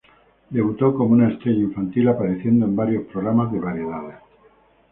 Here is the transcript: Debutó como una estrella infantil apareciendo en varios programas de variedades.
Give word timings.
Debutó 0.49 0.95
como 0.95 1.11
una 1.13 1.29
estrella 1.31 1.59
infantil 1.59 2.07
apareciendo 2.09 2.65
en 2.65 2.75
varios 2.75 3.03
programas 3.03 3.51
de 3.51 3.59
variedades. 3.59 4.17